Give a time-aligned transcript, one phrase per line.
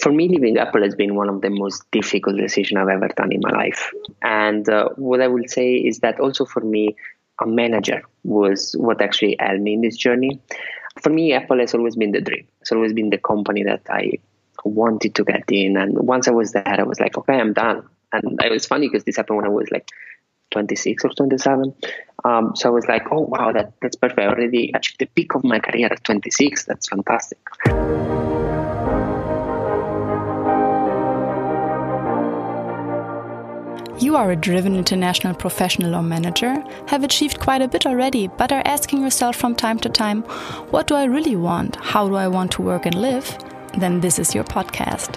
[0.00, 3.32] for me, leaving Apple has been one of the most difficult decisions I've ever done
[3.32, 3.90] in my life.
[4.22, 6.96] And uh, what I will say is that also for me,
[7.40, 10.40] a manager was what actually helped me in this journey.
[11.00, 12.46] For me, Apple has always been the dream.
[12.60, 14.12] It's always been the company that I
[14.64, 15.76] wanted to get in.
[15.76, 17.88] And once I was there, I was like, okay, I'm done.
[18.12, 19.90] And it was funny because this happened when I was like
[20.52, 21.74] 26 or 27.
[22.24, 24.20] Um, so I was like, oh, wow, that, that's perfect.
[24.20, 26.64] I already achieved the peak of my career at 26.
[26.64, 27.38] That's fantastic.
[34.00, 38.50] You are a driven international professional or manager, have achieved quite a bit already, but
[38.50, 40.22] are asking yourself from time to time,
[40.72, 41.76] what do I really want?
[41.76, 43.38] How do I want to work and live?
[43.78, 45.16] Then this is your podcast.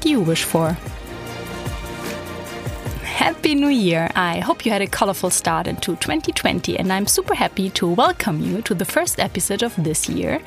[0.05, 0.77] you wish for.
[3.03, 4.09] Happy New Year!
[4.15, 8.41] I hope you had a colorful start into 2020, and I'm super happy to welcome
[8.41, 10.41] you to the first episode of this year,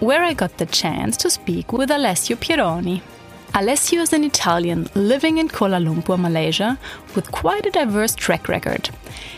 [0.00, 3.02] where I got the chance to speak with Alessio Pieroni.
[3.54, 6.78] Alessio is an Italian living in Kuala Lumpur, Malaysia,
[7.14, 8.90] with quite a diverse track record.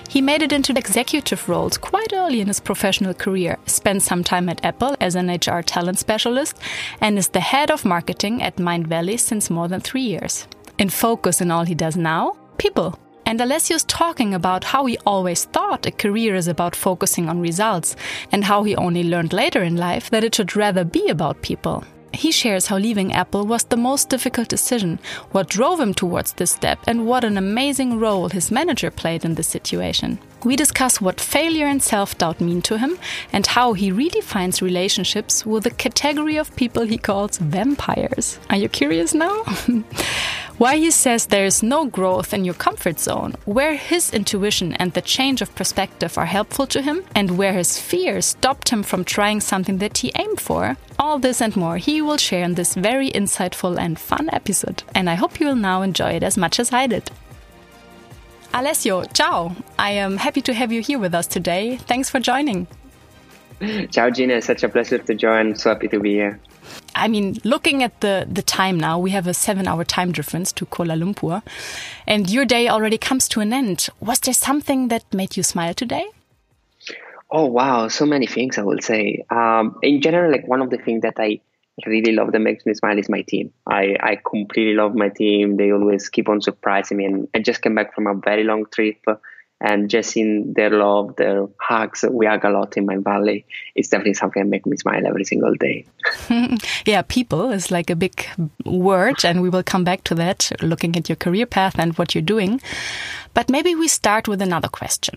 [0.09, 4.49] He made it into executive roles quite early in his professional career, spent some time
[4.49, 6.57] at Apple as an HR talent specialist,
[7.01, 10.47] and is the head of marketing at Mindvalley since more than three years.
[10.79, 12.99] In focus in all he does now, people.
[13.25, 17.97] And Alessio's talking about how he always thought a career is about focusing on results,
[18.31, 21.85] and how he only learned later in life that it should rather be about people.
[22.17, 24.99] He shares how leaving Apple was the most difficult decision,
[25.33, 29.35] what drove him towards this step, and what an amazing role his manager played in
[29.35, 30.19] this situation.
[30.43, 32.99] We discuss what failure and self doubt mean to him,
[33.35, 38.39] and how he redefines relationships with a category of people he calls vampires.
[38.49, 39.45] Are you curious now?
[40.59, 44.95] Why he says there is no growth in your comfort zone, where his intuition and
[44.95, 49.05] the change of perspective are helpful to him, and where his fear stopped him from
[49.05, 50.79] trying something that he aimed for.
[50.99, 54.83] All this and more he will share in this very insightful and fun episode.
[54.95, 57.11] And I hope you will now enjoy it as much as I did.
[58.55, 59.55] Alessio, ciao!
[59.79, 61.77] I am happy to have you here with us today.
[61.77, 62.67] Thanks for joining.
[63.91, 64.35] Ciao, Gina.
[64.35, 65.57] It's such a pleasure to join.
[65.57, 66.41] So happy to be here.
[66.95, 70.53] I mean, looking at the, the time now, we have a seven hour time difference
[70.53, 71.43] to Kuala Lumpur,
[72.07, 73.89] and your day already comes to an end.
[74.01, 76.07] Was there something that made you smile today?
[77.31, 77.89] Oh, wow.
[77.89, 79.25] So many things, I will say.
[79.31, 81.41] Um, in general, like one of the things that I
[81.85, 83.53] really love that makes me smile is my team.
[83.67, 85.57] I, I completely love my team.
[85.57, 87.05] They always keep on surprising me.
[87.05, 89.05] And I just came back from a very long trip
[89.61, 93.45] and just seeing their love, their hugs, we hug a lot in Mindvalley.
[93.75, 95.87] It's definitely something that makes me smile every single day.
[96.87, 98.27] yeah, people is like a big
[98.65, 102.15] word, and we will come back to that, looking at your career path and what
[102.15, 102.61] you're doing.
[103.33, 105.15] But maybe we start with another question.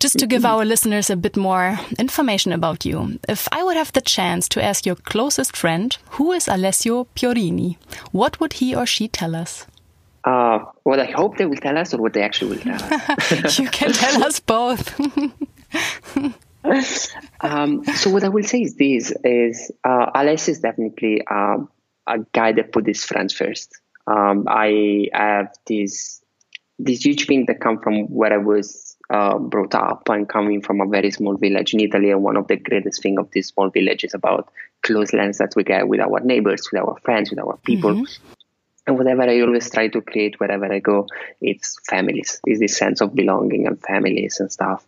[0.00, 3.92] Just to give our listeners a bit more information about you, if I would have
[3.92, 7.78] the chance to ask your closest friend, who is Alessio Pieroni,
[8.12, 9.66] what would he or she tell us?
[10.22, 13.58] Uh, what I hope they will tell us, or what they actually will tell us.
[13.60, 15.00] you can tell us both.
[17.40, 21.58] um, so what I will say is this: is uh, Alessio is definitely uh,
[22.06, 23.76] a guy that put his friends first.
[24.06, 26.17] Um, I have this
[26.78, 30.08] this huge thing that come from where I was uh, brought up.
[30.08, 33.18] I'm coming from a very small village in Italy, and one of the greatest thing
[33.18, 34.50] of this small village is about
[34.82, 37.94] closeness that we get with our neighbors, with our friends, with our people.
[37.94, 38.32] Mm-hmm.
[38.86, 41.06] And whatever I always try to create wherever I go,
[41.42, 42.40] it's families.
[42.46, 44.82] It's this sense of belonging and families and stuff.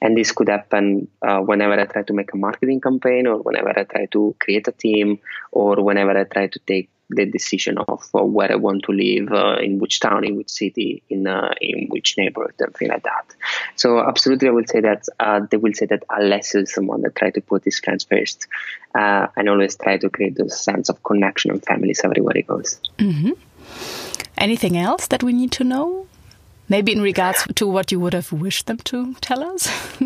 [0.00, 3.78] And this could happen uh, whenever I try to make a marketing campaign, or whenever
[3.78, 5.20] I try to create a team,
[5.52, 9.56] or whenever I try to take the decision of where I want to live, uh,
[9.60, 13.34] in which town, in which city, in uh, in which neighborhood, and things like that.
[13.76, 17.14] So absolutely, I will say that uh, they will say that Alessio is someone that
[17.14, 18.46] try to put his friends first,
[18.94, 22.80] and always try to create those sense of connection and families everywhere he goes.
[22.98, 23.32] Mm-hmm.
[24.38, 26.06] Anything else that we need to know?
[26.68, 29.68] Maybe in regards to what you would have wished them to tell us?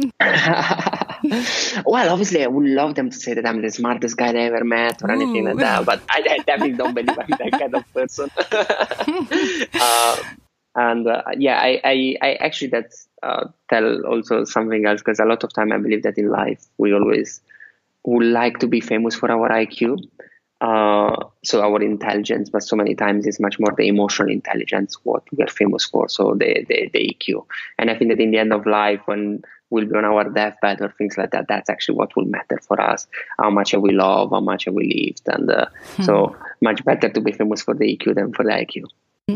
[1.84, 4.64] well, obviously, I would love them to say that I'm the smartest guy they ever
[4.64, 5.14] met or Ooh.
[5.14, 8.30] anything like that, but I, I, definitely don't believe I'm that kind of person.
[9.80, 10.16] uh,
[10.74, 15.24] and uh, yeah, I, I, I, actually that uh, tell also something else because a
[15.24, 17.40] lot of time I believe that in life we always
[18.04, 20.08] would like to be famous for our IQ
[20.60, 21.14] Uh,
[21.44, 25.44] so our intelligence, but so many times it's much more the emotional intelligence what we
[25.44, 26.08] are famous for.
[26.08, 27.46] So the, the the EQ,
[27.78, 30.80] and I think that in the end of life, when we'll be on our deathbed
[30.80, 33.06] or things like that, that's actually what will matter for us.
[33.38, 35.66] How much have we loved, how much have we lived, and uh,
[35.96, 36.02] hmm.
[36.02, 38.84] so much better to be famous for the EQ than for the IQ.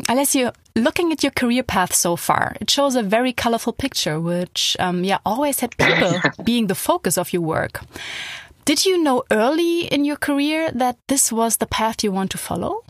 [0.08, 4.74] Alessio, looking at your career path so far, it shows a very colorful picture, which,
[4.80, 7.82] um, yeah, always had people being the focus of your work.
[8.64, 12.38] Did you know early in your career that this was the path you want to
[12.38, 12.84] follow?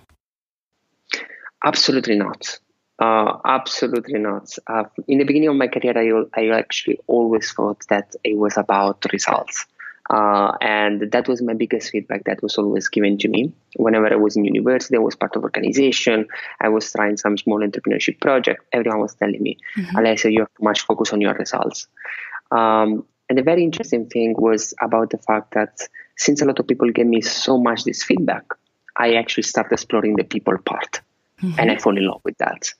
[1.64, 2.58] Absolutely not.
[2.98, 4.54] Uh, absolutely not.
[4.66, 8.56] Uh, in the beginning of my career, I, I actually always thought that it was
[8.56, 9.66] about results.
[10.10, 13.54] Uh, and that was my biggest feedback that was always given to me.
[13.76, 16.28] Whenever I was in university, I was part of organization.
[16.60, 18.64] I was trying some small entrepreneurship project.
[18.72, 19.96] Everyone was telling me, mm-hmm.
[19.96, 21.86] Alessio, you have too much focus on your results.
[22.50, 25.80] Um, and the very interesting thing was about the fact that
[26.16, 28.44] since a lot of people gave me so much this feedback,
[28.96, 31.00] I actually started exploring the people part.
[31.40, 31.58] Mm-hmm.
[31.58, 32.72] And I fall in love with that.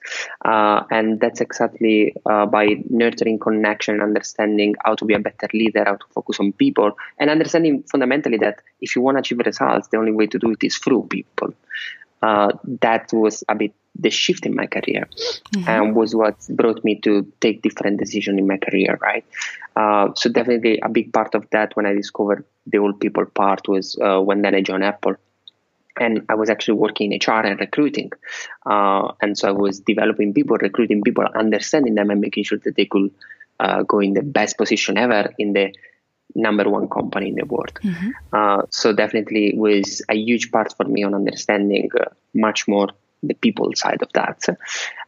[0.45, 5.85] Uh, and that's exactly uh, by nurturing connection, understanding how to be a better leader,
[5.85, 9.89] how to focus on people, and understanding fundamentally that if you want to achieve results,
[9.89, 11.53] the only way to do it is through people.
[12.23, 15.07] Uh, that was a bit the shift in my career
[15.55, 15.69] mm-hmm.
[15.69, 19.25] and was what brought me to take different decisions in my career right
[19.77, 23.69] uh, so definitely a big part of that when i discovered the old people part
[23.69, 25.15] was uh, when then i joined apple
[26.01, 28.13] and I was actually working in HR and recruiting.
[28.65, 32.77] Uh, and so I was developing people, recruiting people, understanding them, and making sure that
[32.77, 33.11] they could
[33.61, 35.75] uh, go in the best position ever in the
[36.35, 37.79] number one company in the world.
[37.83, 38.11] Mm-hmm.
[38.33, 42.89] Uh, so definitely was a huge part for me on understanding uh, much more
[43.23, 44.43] the people side of that.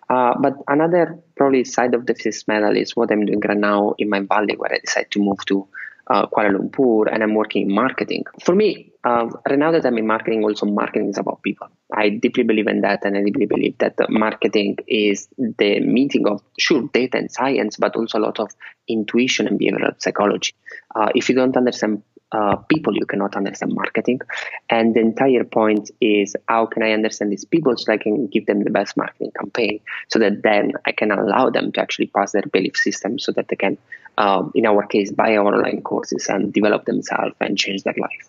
[0.08, 3.94] Uh, but another probably side of the fifth medal is what I'm doing right now
[3.98, 5.66] in Mindvalley where I decided to move to
[6.08, 8.24] uh, Kuala Lumpur and I'm working in marketing.
[8.44, 11.68] For me, uh, right now that I'm in marketing, also marketing is about people.
[11.92, 16.42] I deeply believe in that, and I deeply believe that marketing is the meeting of
[16.58, 18.50] sure data and science, but also a lot of
[18.88, 20.54] intuition and behavioral psychology.
[20.94, 22.02] Uh, if you don't understand
[22.32, 24.20] uh, people, you cannot understand marketing.
[24.68, 28.46] And the entire point is how can I understand these people so I can give
[28.46, 32.32] them the best marketing campaign so that then I can allow them to actually pass
[32.32, 33.78] their belief system so that they can,
[34.18, 38.28] um, in our case, buy our online courses and develop themselves and change their life.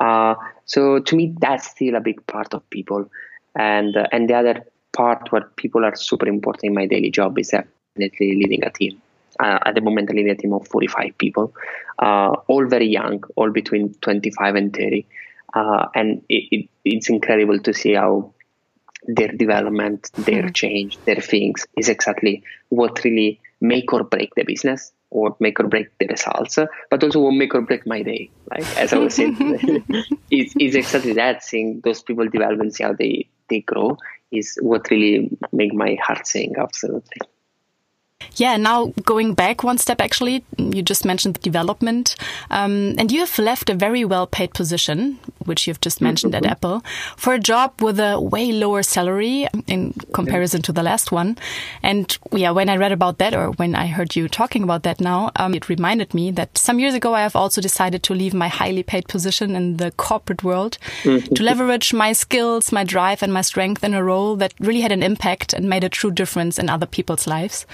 [0.00, 0.34] Uh,
[0.64, 3.10] so to me, that's still a big part of people.
[3.54, 7.38] And, uh, and the other part where people are super important in my daily job
[7.38, 9.00] is definitely leading a team.
[9.40, 11.54] Uh, at the moment, I lead a team of 45 people,
[11.98, 15.06] uh, all very young, all between 25 and 30.
[15.54, 18.32] Uh, and it, it, it's incredible to see how
[19.06, 20.52] their development, their mm-hmm.
[20.52, 25.66] change, their things is exactly what really make or break the business or make or
[25.66, 26.58] break the results,
[26.90, 28.30] but also what make or break my day.
[28.50, 29.36] Like as I was saying,
[30.30, 31.42] it's, it's exactly that.
[31.42, 33.96] Seeing those people develop and see how they, they grow
[34.30, 36.56] is what really make my heart sing.
[36.58, 37.18] Absolutely.
[38.38, 42.14] Yeah, now going back one step, actually, you just mentioned the development,
[42.50, 46.40] um, and you have left a very well paid position, which you've just mentioned mm
[46.40, 46.46] -hmm.
[46.46, 46.82] at Apple,
[47.16, 51.36] for a job with a way lower salary in comparison to the last one.
[51.82, 55.00] And yeah, when I read about that, or when I heard you talking about that
[55.00, 58.36] now, um, it reminded me that some years ago I have also decided to leave
[58.36, 61.34] my highly paid position in the corporate world mm -hmm.
[61.34, 64.92] to leverage my skills, my drive, and my strength in a role that really had
[64.92, 67.66] an impact and made a true difference in other people's lives.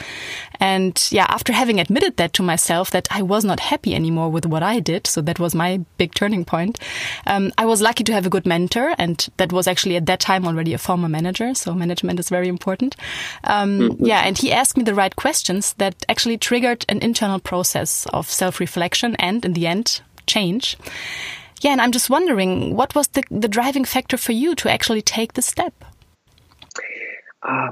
[0.61, 4.47] And yeah, after having admitted that to myself that I was not happy anymore with
[4.47, 6.79] what I did, so that was my big turning point.
[7.27, 10.21] Um, I was lucky to have a good mentor, and that was actually at that
[10.21, 11.55] time already a former manager.
[11.55, 12.97] So management is very important.
[13.45, 14.05] Um, mm-hmm.
[14.05, 18.31] Yeah, and he asked me the right questions that actually triggered an internal process of
[18.31, 20.77] self reflection and, in the end, change.
[21.61, 25.03] Yeah, and I'm just wondering, what was the, the driving factor for you to actually
[25.03, 25.73] take the step?
[27.43, 27.71] Uh,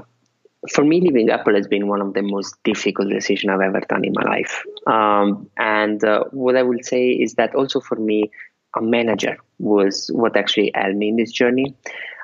[0.69, 4.05] for me, leaving Apple has been one of the most difficult decisions I've ever done
[4.05, 4.63] in my life.
[4.87, 8.31] Um, and uh, what I will say is that also for me,
[8.75, 11.75] a manager was what actually helped me in this journey.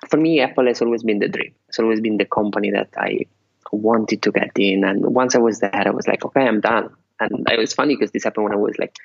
[0.10, 1.54] For me, Apple has always been the dream.
[1.68, 3.26] It's always been the company that I
[3.72, 4.84] wanted to get in.
[4.84, 6.90] And once I was there, I was like, okay, I'm done.
[7.20, 8.96] And it was funny because this happened when I was like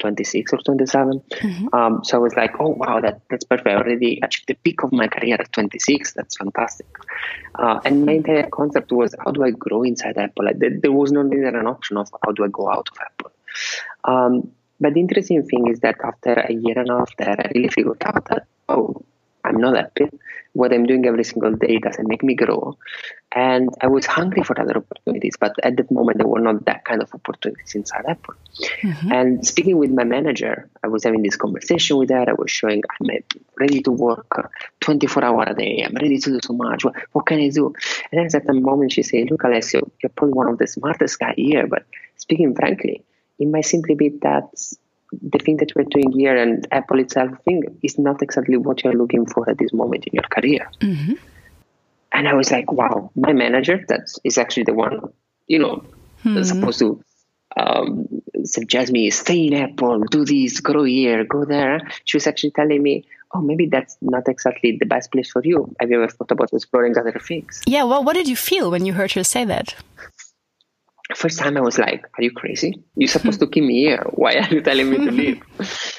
[0.00, 1.20] 26 or 27.
[1.20, 1.74] Mm-hmm.
[1.74, 3.68] Um, so I was like, oh, wow, that, that's perfect.
[3.68, 6.14] I already achieved the peak of my career at 26.
[6.14, 6.86] That's fantastic.
[7.54, 10.46] Uh, and my entire concept was, how do I grow inside Apple?
[10.46, 13.32] Like, there, was no longer an option of how do I go out of Apple.
[14.04, 17.50] Um, but the interesting thing is that after a year and a half there, I
[17.54, 19.04] really figured out that, oh,
[19.50, 20.08] I'm not happy.
[20.52, 22.76] What I'm doing every single day doesn't make me grow.
[23.32, 26.84] And I was hungry for other opportunities, but at that moment, there were not that
[26.84, 28.34] kind of opportunities inside Apple.
[28.82, 29.12] Mm-hmm.
[29.12, 32.24] And speaking with my manager, I was having this conversation with her.
[32.28, 33.08] I was showing I'm
[33.58, 35.84] ready to work 24 hours a day.
[35.86, 36.84] I'm ready to do so much.
[36.84, 37.66] What, what can I do?
[38.10, 41.18] And then at that moment, she said, Look, Alessio, you're probably one of the smartest
[41.18, 41.84] guy here, but
[42.16, 43.04] speaking frankly,
[43.38, 44.50] it might simply be that
[45.12, 48.94] the thing that we're doing here and Apple itself thing is not exactly what you're
[48.94, 50.70] looking for at this moment in your career.
[50.80, 51.14] Mm-hmm.
[52.12, 55.00] And I was like, wow, my manager, that is actually the one,
[55.46, 55.84] you know,
[56.24, 56.42] mm-hmm.
[56.42, 57.02] supposed to
[57.56, 61.80] um, suggest me stay in Apple, do this, grow here, go there.
[62.04, 65.74] She was actually telling me, oh, maybe that's not exactly the best place for you.
[65.80, 67.62] Have you ever thought about exploring other things?
[67.66, 69.74] Yeah, well, what did you feel when you heard her say that?
[71.16, 72.82] First time I was like, "Are you crazy?
[72.96, 74.04] You're supposed to keep me here.
[74.12, 75.42] Why are you telling me to leave?"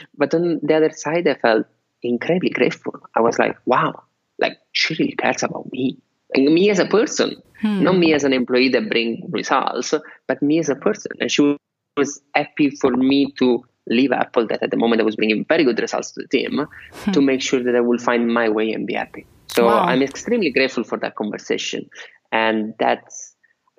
[0.17, 1.65] but on the other side, I felt
[2.03, 2.99] incredibly grateful.
[3.15, 4.03] I was like, "Wow,
[4.39, 5.97] like she really cares about me,
[6.33, 7.83] and me as a person, hmm.
[7.83, 9.93] not me as an employee that bring results,
[10.27, 11.57] but me as a person." And she
[11.97, 15.63] was happy for me to leave Apple, that at the moment I was bringing very
[15.63, 17.11] good results to the team, hmm.
[17.11, 19.25] to make sure that I will find my way and be happy.
[19.47, 19.83] So wow.
[19.83, 21.89] I'm extremely grateful for that conversation,
[22.31, 23.30] and that's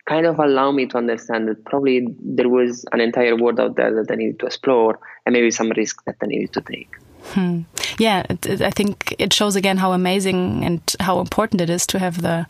[0.09, 3.94] kind of allow me to understand that probably there was an entire world out there
[3.94, 6.97] that I needed to explore and maybe some risk that I needed to take.
[7.25, 7.62] Hmm.
[7.99, 12.23] Yeah, I think it shows again how amazing and how important it is to have
[12.23, 12.47] the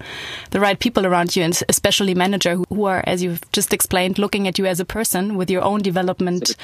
[0.50, 4.48] the right people around you, and especially manager who are, as you've just explained, looking
[4.48, 6.56] at you as a person with your own development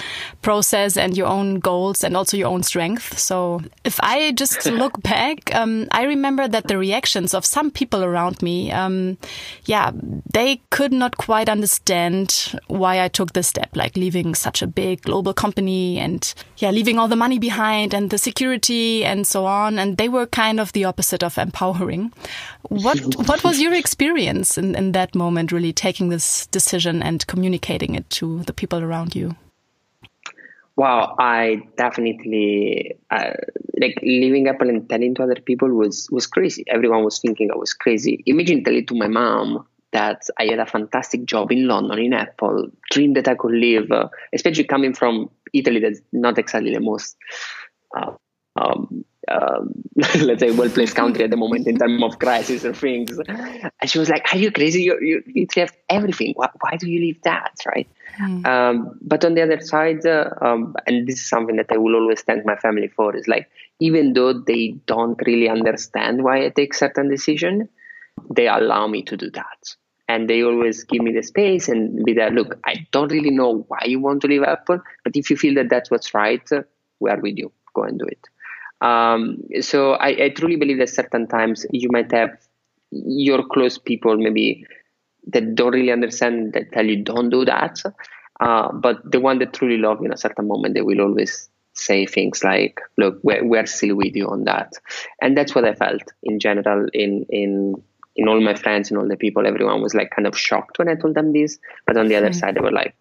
[0.43, 3.19] process and your own goals and also your own strength.
[3.19, 8.05] So, if I just look back, um, I remember that the reactions of some people
[8.05, 9.19] around me, um,
[9.65, 9.91] yeah,
[10.33, 15.03] they could not quite understand why I took this step, like leaving such a big
[15.03, 19.79] global company and yeah, leaving all the money behind and the security and so on.
[19.79, 22.13] And they were kind of the opposite of empowering.
[22.69, 27.95] What what was your experience in, in that moment, really taking this decision and communicating
[27.95, 29.37] it to the people around you?
[30.77, 33.33] Wow, I definitely uh,
[33.81, 36.63] like leaving Apple and telling to other people was was crazy.
[36.69, 38.23] Everyone was thinking I was crazy.
[38.27, 42.69] Imagine telling to my mom that I had a fantastic job in London in Apple,
[42.93, 47.17] dream that I could live, uh, especially coming from Italy, that's not exactly the most
[47.97, 48.13] uh,
[48.57, 52.73] um, um, let's say well placed country at the moment in terms of crisis or
[52.73, 53.19] things.
[53.29, 54.83] And she was like, "Are you crazy?
[54.83, 56.33] You you, you have everything.
[56.37, 57.89] Why, why do you leave that?" Right.
[58.21, 58.47] Mm.
[58.47, 61.95] Um, but on the other side, uh, um, and this is something that I will
[61.95, 63.49] always thank my family for, is like
[63.81, 67.69] even though they don't really understand why I take certain decision,
[68.31, 69.77] they allow me to do that.
[70.11, 72.31] And they always give me the space and be there.
[72.31, 75.55] Look, I don't really know why you want to leave Apple, but if you feel
[75.57, 76.49] that that's what's right,
[76.99, 78.25] we are with you go and do it.
[78.81, 82.31] Um, so I, I, truly believe that certain times you might have
[82.93, 84.67] your close people maybe
[85.33, 87.83] that don't really understand that tell you don't do that.
[88.41, 91.49] Uh, but the one that truly love you in a certain moment, they will always
[91.73, 94.73] say things like, "Look, we're, we're still with you on that,"
[95.21, 97.75] and that's what I felt in general in in
[98.15, 99.47] in all my friends and all the people.
[99.47, 102.31] Everyone was like kind of shocked when I told them this, but on the other
[102.31, 102.39] mm-hmm.
[102.39, 102.95] side, they were like,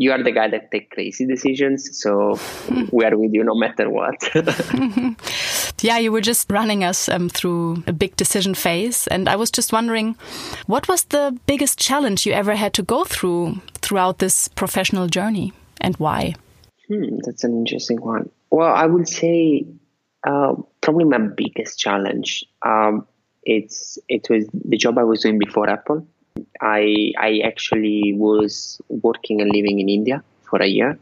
[0.00, 2.38] you are the guy that take crazy decisions so
[2.90, 4.18] we are with you no matter what.
[5.82, 9.50] Yeah you were just running us um, through a big decision phase and i was
[9.50, 10.14] just wondering
[10.66, 15.52] what was the biggest challenge you ever had to go through throughout this professional journey
[15.80, 16.34] and why?
[16.88, 18.28] Hmm, that's an interesting one.
[18.50, 19.66] Well i would say
[20.26, 20.52] uh,
[20.82, 23.06] probably my biggest challenge um,
[23.42, 26.06] it's it was the job i was doing before apple
[26.60, 30.98] I I actually was working and living in India for a year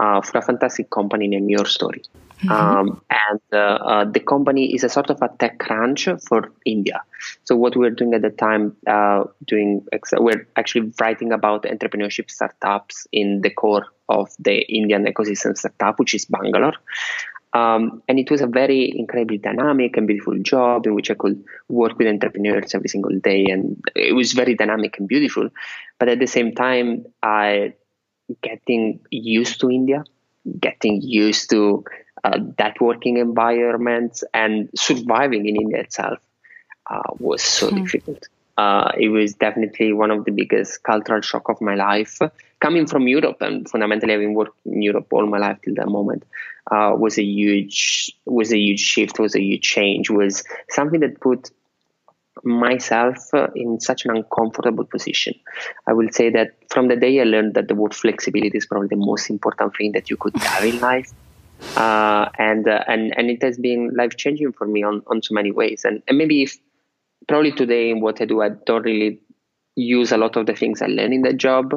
[0.00, 2.04] uh, for a fantastic company named YourStory.
[2.42, 2.52] Mm-hmm.
[2.52, 7.02] Um, and uh, uh, the company is a sort of a TechCrunch for India.
[7.44, 12.30] So what we're doing at the time, uh, doing ex- we're actually writing about entrepreneurship
[12.30, 16.72] startups in the core of the Indian ecosystem startup, which is Bangalore.
[17.52, 21.44] Um, and it was a very incredibly dynamic and beautiful job in which I could
[21.68, 23.46] work with entrepreneurs every single day.
[23.46, 25.50] And it was very dynamic and beautiful.
[25.98, 27.74] But at the same time, I
[28.42, 30.04] getting used to India,
[30.60, 31.84] getting used to
[32.22, 36.18] uh, that working environment and surviving in India itself
[36.88, 37.82] uh, was so mm.
[37.82, 38.28] difficult.
[38.56, 42.18] Uh, it was definitely one of the biggest cultural shock of my life.
[42.60, 46.24] Coming from Europe and fundamentally having worked in Europe all my life till that moment
[46.70, 51.20] uh, was a huge was a huge shift, was a huge change, was something that
[51.20, 51.50] put
[52.44, 55.34] myself uh, in such an uncomfortable position.
[55.86, 58.88] I will say that from the day I learned that the word flexibility is probably
[58.88, 61.12] the most important thing that you could have in life,
[61.76, 65.34] uh, and uh, and and it has been life changing for me on on so
[65.34, 65.84] many ways.
[65.84, 66.56] And and maybe if
[67.28, 69.20] probably today in what I do, I don't really
[69.76, 71.72] use a lot of the things I learned in that job,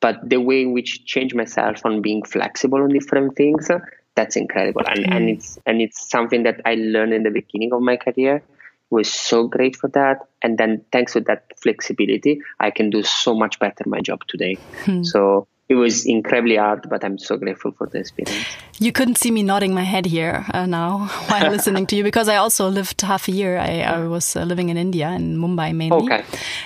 [0.00, 3.70] but the way in which change myself on being flexible on different things,
[4.18, 4.82] that's incredible.
[4.84, 5.14] And mm.
[5.14, 8.42] and it's and it's something that I learned in the beginning of my career
[8.90, 10.26] was so great for that.
[10.42, 14.56] And then thanks to that flexibility, I can do so much better my job today.
[14.84, 15.04] Hmm.
[15.04, 18.46] So it was incredibly hard, but I'm so grateful for the experience.
[18.78, 22.26] You couldn't see me nodding my head here uh, now while listening to you because
[22.26, 23.58] I also lived half a year.
[23.58, 26.04] I, I was uh, living in India, in Mumbai mainly.
[26.04, 26.24] Okay.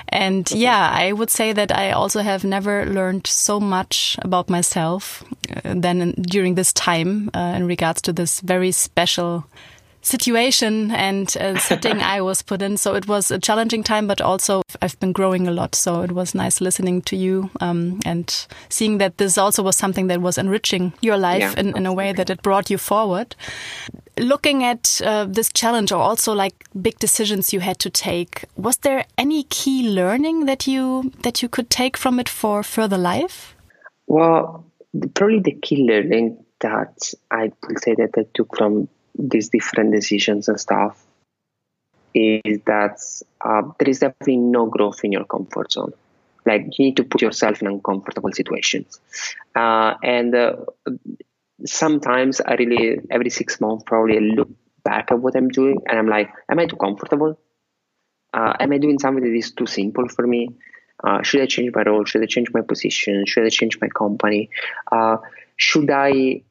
[0.09, 0.59] And okay.
[0.59, 5.25] yeah, I would say that I also have never learned so much about myself
[5.64, 9.44] uh, than during this time uh, in regards to this very special
[10.02, 12.76] situation and uh, setting I was put in.
[12.76, 15.75] So it was a challenging time, but also I've been growing a lot.
[15.75, 20.09] So it was nice listening to you um, and seeing that this also was something
[20.09, 23.35] that was enriching your life yeah, in, in a way that it brought you forward.
[24.18, 28.76] Looking at uh, this challenge or also like big decisions you had to take, was
[28.78, 33.54] there any key learning that you that you could take from it for further life?
[34.06, 34.66] Well,
[35.14, 38.88] probably the key learning that I would say that I took from
[39.19, 41.04] these different decisions and stuff
[42.14, 43.00] is that
[43.45, 45.92] uh, there is definitely no growth in your comfort zone.
[46.45, 49.00] Like you need to put yourself in uncomfortable situations,
[49.54, 50.57] uh, and uh,
[51.64, 54.49] sometimes I really every six months probably I look
[54.83, 57.38] back at what I'm doing and I'm like, am I too comfortable?
[58.35, 60.49] Uh, am I doing something that is too simple for me?
[61.04, 62.04] Uh, should I change my role?
[62.04, 63.25] Should I change my position?
[63.26, 64.50] Should I change my company?
[64.90, 65.19] Uh,
[65.57, 66.42] should I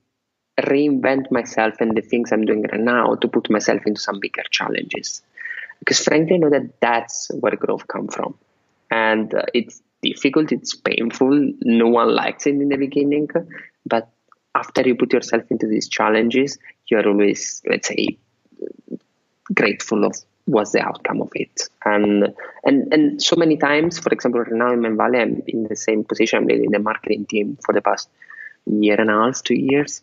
[0.61, 4.43] reinvent myself and the things I'm doing right now to put myself into some bigger
[4.49, 5.21] challenges.
[5.79, 8.35] Because frankly, I know that that's where growth comes from.
[8.89, 13.29] And uh, it's difficult, it's painful, no one likes it in the beginning.
[13.85, 14.09] But
[14.53, 18.17] after you put yourself into these challenges, you're always, let's say,
[19.53, 20.15] grateful of
[20.45, 21.69] what's the outcome of it.
[21.85, 25.75] And and and so many times, for example, right now in Mindvalley, I'm in the
[25.75, 26.39] same position.
[26.39, 28.09] I'm leading the marketing team for the past
[28.65, 30.01] year and a half, two years.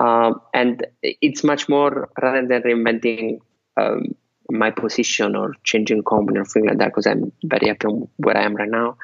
[0.00, 3.40] Um, and it's much more rather than reinventing
[3.76, 4.14] um,
[4.50, 8.44] my position or changing company or things like that, because I'm very happy where I
[8.44, 8.96] am right now.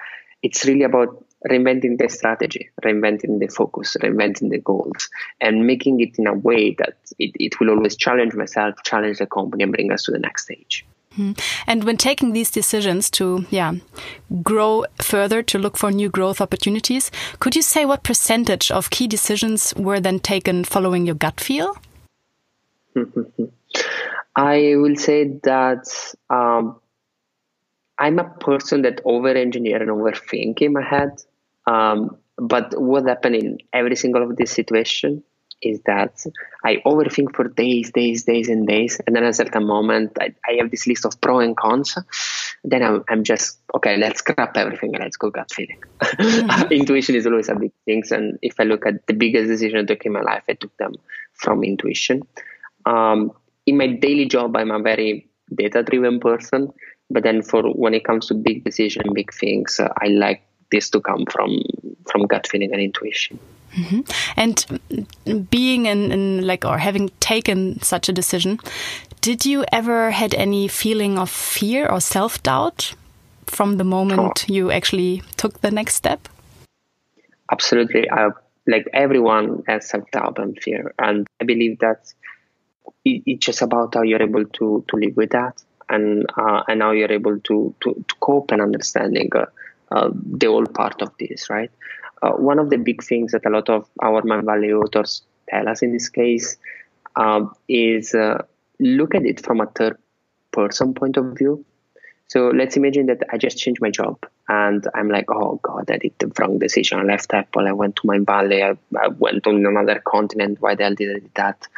[0.43, 6.19] It's really about reinventing the strategy, reinventing the focus, reinventing the goals, and making it
[6.19, 9.93] in a way that it, it will always challenge myself, challenge the company, and bring
[9.93, 10.87] us to the next stage.
[11.17, 11.33] Hmm.
[11.67, 13.73] And when taking these decisions to, yeah,
[14.43, 19.07] grow further to look for new growth opportunities, could you say what percentage of key
[19.07, 21.77] decisions were then taken following your gut feel?
[24.37, 25.89] I will say that
[26.29, 26.79] um,
[27.99, 31.23] I'm a person that over engineer and overthink in my head.
[31.67, 35.25] Um, but what happened in every single of this situation
[35.63, 36.25] is that
[36.65, 40.35] I overthink for days, days, days, and days, and then at a certain moment I,
[40.49, 41.97] I have this list of pro and cons.
[42.65, 43.97] Then I'm, I'm just okay.
[43.97, 45.83] Let's scrap everything and let's go gut feeling.
[46.01, 46.67] Mm-hmm.
[46.73, 49.85] intuition is always a big thing, and if I look at the biggest decision I
[49.85, 50.95] took in my life, I took them
[51.35, 52.23] from intuition.
[52.85, 53.33] Um,
[53.67, 56.73] in my daily job, I'm a very data-driven person,
[57.11, 60.91] but then for when it comes to big decision, big things, uh, I like this
[60.91, 61.63] to come from
[62.11, 63.39] from gut feeling and intuition.
[63.77, 64.03] Mm -hmm.
[64.37, 64.81] And
[65.51, 68.59] being in, in, like or having taken such a decision,
[69.21, 72.97] did you ever had any feeling of fear or self doubt
[73.47, 74.55] from the moment oh.
[74.55, 76.29] you actually took the next step?
[77.49, 78.11] Absolutely.
[78.11, 78.31] I,
[78.67, 82.13] like everyone has self doubt and fear, and I believe that
[83.05, 86.83] it, it's just about how you're able to to live with that, and uh, and
[86.83, 89.47] how you're able to to, to cope and understanding uh,
[89.91, 91.71] uh, the whole part of this, right?
[92.27, 95.83] Uh, one of the big things that a lot of our Mindvalley authors tell us
[95.83, 96.57] in this case
[97.15, 98.43] uh, is uh,
[98.81, 99.97] look at it from a third
[100.51, 101.65] person point of view.
[102.29, 105.99] So let's imagine that I just changed my job and I'm like, oh God, I
[105.99, 106.99] did the wrong decision.
[106.99, 107.69] I left Apple.
[107.69, 108.61] I went to Mindvalley.
[108.65, 110.61] I, I went on another continent.
[110.61, 111.69] Why the hell did I do that?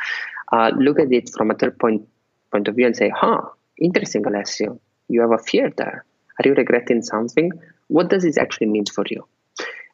[0.50, 2.08] Uh, look at it from a third point,
[2.50, 3.42] point of view and say, huh,
[3.76, 4.80] interesting, Alessio.
[5.08, 6.04] You have a fear there.
[6.38, 7.52] Are you regretting something?
[7.88, 9.26] What does this actually mean for you?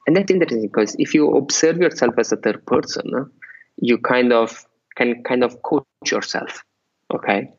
[0.06, 3.30] And that's interesting because if you observe yourself as a third person,
[3.76, 4.64] you kind of
[4.96, 6.62] can kind of coach yourself,
[7.12, 7.50] okay?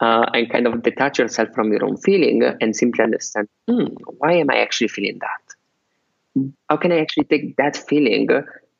[0.00, 3.86] Uh, and kind of detach yourself from your own feeling and simply understand, hmm,
[4.18, 6.50] why am I actually feeling that?
[6.68, 8.28] How can I actually take that feeling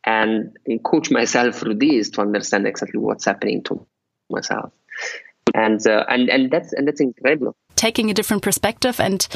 [0.05, 3.85] and, and coach myself through this to understand exactly what's happening to
[4.31, 4.73] myself?
[5.55, 7.57] And uh, and and that's and that's incredible.
[7.75, 9.27] Taking a different perspective and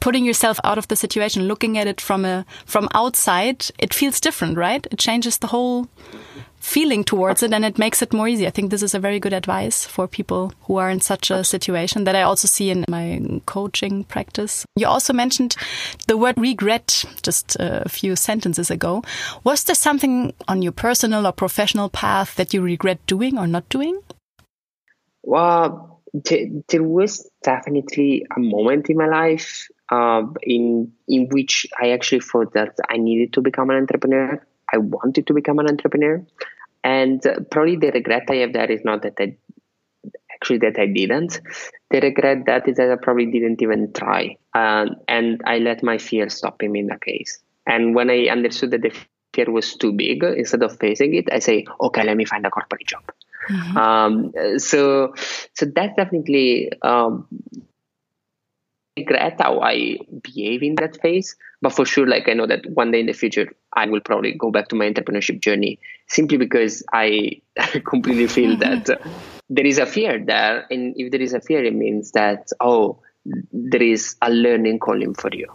[0.00, 4.20] putting yourself out of the situation, looking at it from a from outside, it feels
[4.20, 4.86] different, right?
[4.90, 5.88] It changes the whole
[6.60, 8.46] feeling towards it and it makes it more easy.
[8.46, 11.44] I think this is a very good advice for people who are in such a
[11.44, 14.64] situation that I also see in my coaching practice.
[14.76, 15.56] You also mentioned
[16.08, 19.02] the word regret just a few sentences ago.
[19.44, 23.68] Was there something on your personal or professional path that you regret doing or not
[23.68, 24.00] doing?
[25.22, 32.20] Well, there was definitely a moment in my life uh, in in which I actually
[32.20, 34.44] thought that I needed to become an entrepreneur.
[34.72, 36.24] I wanted to become an entrepreneur,
[36.84, 39.36] and uh, probably the regret I have there is not that I
[40.34, 41.40] actually that I didn't.
[41.90, 45.98] The regret that is that I probably didn't even try, um, and I let my
[45.98, 47.40] fear stop me in that case.
[47.66, 48.92] And when I understood that the
[49.34, 52.50] fear was too big, instead of facing it, I say, okay, let me find a
[52.50, 53.02] corporate job.
[53.50, 53.76] Mm-hmm.
[53.76, 55.14] Um, so,
[55.54, 57.26] so that's definitely um,
[58.98, 61.36] regret how I behave in that phase.
[61.60, 64.32] But for sure, like I know that one day in the future, I will probably
[64.32, 67.42] go back to my entrepreneurship journey simply because I
[67.86, 68.88] completely feel that
[69.50, 70.66] there is a fear there.
[70.70, 73.00] And if there is a fear, it means that, oh,
[73.52, 75.46] there is a learning calling for you.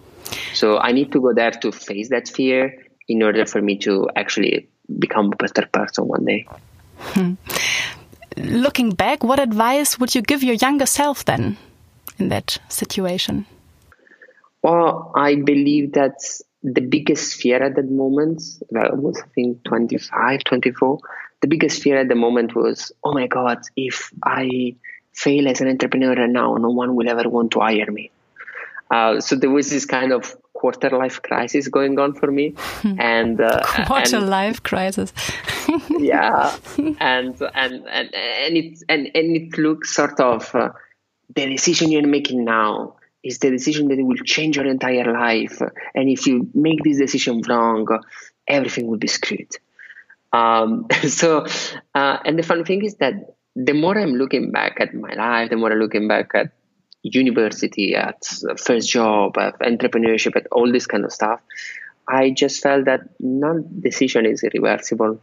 [0.54, 2.78] So I need to go there to face that fear
[3.08, 6.48] in order for me to actually become a better person one day.
[6.98, 7.34] Hmm.
[8.38, 11.58] Looking back, what advice would you give your younger self then
[12.20, 13.46] in that situation?
[14.62, 16.16] Well, I believe that
[16.64, 21.00] the biggest fear at that moment, well, was I think 25, 24,
[21.42, 24.76] the biggest fear at the moment was, oh my God, if I
[25.14, 28.12] fail as an entrepreneur now, no one will ever want to hire me.
[28.90, 32.56] Uh, so there was this kind of quarter life crisis going on for me,
[32.98, 35.12] and uh, quarter and, life crisis.
[35.90, 40.70] yeah, and and and and it and and it looks sort of uh,
[41.36, 45.62] the decision you're making now is the decision that will change your entire life,
[45.96, 47.88] and if you make this decision wrong,
[48.48, 49.50] everything will be screwed.
[50.34, 51.46] Um, so,
[51.96, 55.50] uh, and the fun thing is that the more I'm looking back at my life,
[55.50, 56.52] the more I'm looking back at
[57.04, 58.26] university, at
[58.58, 61.42] first job, at entrepreneurship, at all this kind of stuff,
[62.08, 65.22] I just felt that none decision is irreversible.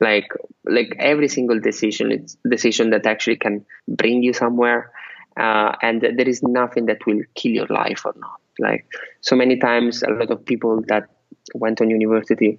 [0.00, 0.28] Like
[0.64, 4.92] like every single decision, it's decision that actually can bring you somewhere,
[5.36, 8.40] uh, and there is nothing that will kill your life or not.
[8.58, 8.86] Like
[9.20, 11.08] so many times, a lot of people that
[11.54, 12.58] went on university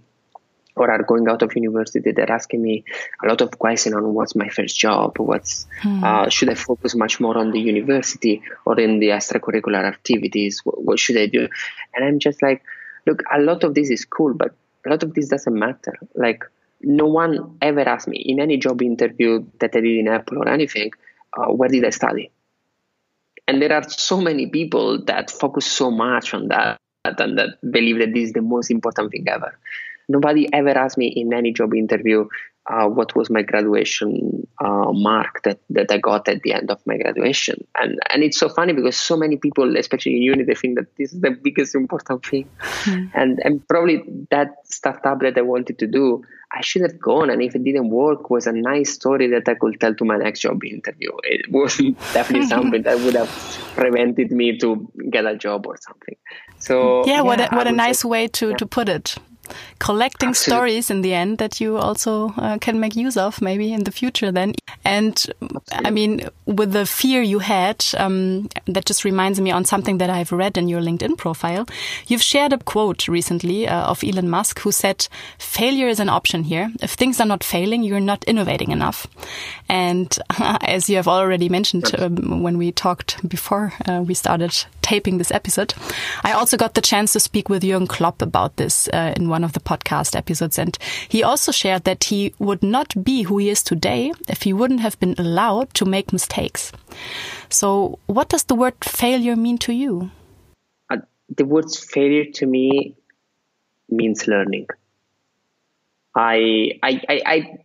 [0.76, 2.84] or are going out of university, they're asking me
[3.24, 6.04] a lot of questions on what's my first job, what's hmm.
[6.04, 10.62] uh, should I focus much more on the university or in the extracurricular activities?
[10.64, 11.48] What, what, should I do?
[11.94, 12.64] And I'm just like,
[13.06, 14.56] look, a lot of this is cool, but
[14.86, 15.94] a lot of this doesn't matter.
[16.16, 16.46] Like,
[16.82, 20.48] no one ever asked me in any job interview that I did in Apple or
[20.48, 20.92] anything,
[21.38, 22.32] uh, where did I study?
[23.48, 28.00] And there are so many people that focus so much on that and that believe
[28.00, 29.58] that this is the most important thing ever
[30.12, 32.28] nobody ever asked me in any job interview
[32.70, 36.80] uh, what was my graduation uh, mark that, that I got at the end of
[36.86, 37.66] my graduation.
[37.76, 40.96] And and it's so funny because so many people, especially in uni, they think that
[40.98, 42.48] this is the biggest important thing.
[42.84, 43.12] Mm.
[43.16, 47.32] And and probably that startup that I wanted to do, I should have gone.
[47.32, 50.18] And if it didn't work, was a nice story that I could tell to my
[50.18, 51.10] next job interview.
[51.24, 51.78] It was
[52.14, 53.30] definitely something that would have
[53.76, 56.16] prevented me to get a job or something.
[56.60, 58.58] So yeah, yeah what a, what a nice say, way to, yeah.
[58.58, 59.18] to put it
[59.80, 60.58] collecting Absolutely.
[60.58, 63.92] stories in the end that you also uh, can make use of maybe in the
[63.92, 64.54] future then.
[64.84, 65.86] And Absolutely.
[65.86, 70.10] I mean, with the fear you had, um, that just reminds me on something that
[70.10, 71.66] I've read in your LinkedIn profile.
[72.08, 76.44] You've shared a quote recently uh, of Elon Musk who said, failure is an option
[76.44, 76.72] here.
[76.82, 79.08] If things are not failing, you're not innovating enough.
[79.70, 85.18] And as you have already mentioned um, when we talked before uh, we started taping
[85.18, 85.74] this episode,
[86.24, 89.44] I also got the chance to speak with Jürgen Klopp about this uh, in one
[89.44, 90.58] of the podcast episodes.
[90.58, 94.54] And he also shared that he would not be who he is today if he
[94.54, 96.72] wouldn't have been allowed to make mistakes.
[97.50, 100.12] So, what does the word failure mean to you?
[100.90, 100.98] Uh,
[101.36, 102.96] the word failure to me
[103.90, 104.68] means learning.
[106.16, 107.58] I, I, I, I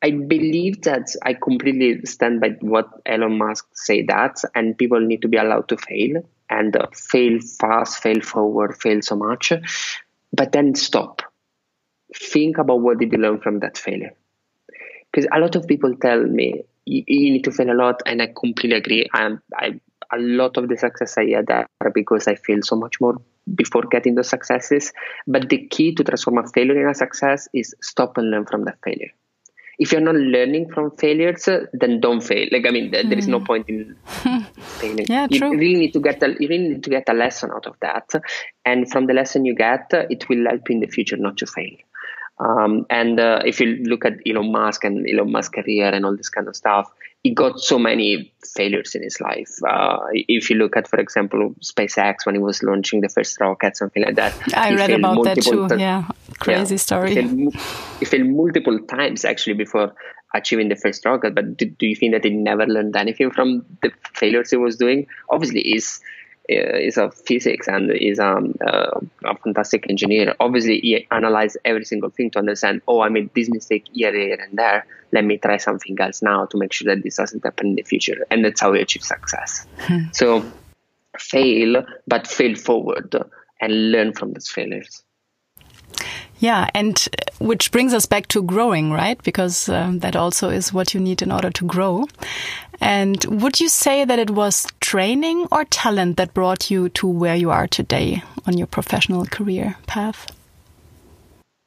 [0.00, 5.22] I believe that I completely stand by what Elon Musk say that, and people need
[5.22, 9.52] to be allowed to fail and uh, fail fast, fail forward, fail so much,
[10.32, 11.22] but then stop.
[12.14, 14.14] Think about what did you learn from that failure.
[15.10, 18.22] Because a lot of people tell me you, you, need to fail a lot, and
[18.22, 19.08] I completely agree.
[19.12, 19.80] And I,
[20.12, 23.16] a lot of the success I had are because I failed so much more
[23.54, 24.92] before getting those successes.
[25.26, 28.64] But the key to transform a failure in a success is stop and learn from
[28.64, 29.12] that failure
[29.78, 32.48] if you're not learning from failures, then don't fail.
[32.50, 33.08] Like I mean, mm.
[33.08, 33.46] there is no hmm.
[33.46, 33.96] point in
[34.56, 35.06] failing.
[35.08, 35.56] Yeah, you true.
[35.56, 38.10] really need to get a, you really need to get a lesson out of that,
[38.64, 41.46] and from the lesson you get, it will help you in the future not to
[41.46, 41.76] fail.
[42.40, 46.16] Um, and uh, if you look at Elon Musk and Elon Musk's career and all
[46.16, 46.90] this kind of stuff,
[47.24, 49.50] he got so many failures in his life.
[49.68, 53.76] Uh, if you look at, for example, SpaceX when he was launching the first rocket,
[53.76, 54.34] something like that.
[54.54, 55.66] I read about that too.
[55.76, 57.14] yeah, crazy yeah, story.
[57.14, 57.54] He failed,
[58.08, 59.94] failed, multiple times actually before
[60.34, 61.34] achieving the first rocket.
[61.34, 64.76] But do, do, you think that he never learned anything from the failures he was
[64.76, 65.06] doing?
[65.30, 66.00] Obviously, he's
[66.50, 70.34] uh, is a physics and is um, uh, a fantastic engineer.
[70.40, 72.80] Obviously, he analyzed every single thing to understand.
[72.88, 74.86] Oh, I made this mistake here, here, and there.
[75.12, 77.82] Let me try something else now to make sure that this doesn't happen in the
[77.82, 78.26] future.
[78.30, 79.66] And that's how we achieve success.
[79.80, 80.04] Hmm.
[80.12, 80.42] So,
[81.18, 83.14] fail, but fail forward
[83.60, 85.02] and learn from those failures.
[86.38, 87.08] Yeah, and
[87.40, 89.20] which brings us back to growing, right?
[89.22, 92.06] Because um, that also is what you need in order to grow.
[92.80, 97.34] And would you say that it was training or talent that brought you to where
[97.34, 100.30] you are today on your professional career path?